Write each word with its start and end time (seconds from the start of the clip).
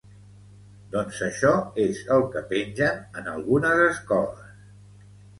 Doncs 0.93 1.17
això 1.25 1.51
és 1.83 1.99
el 2.15 2.25
que 2.35 2.41
pengen 2.53 3.03
en 3.21 3.29
algunes 3.33 3.83
escoles. 3.83 4.57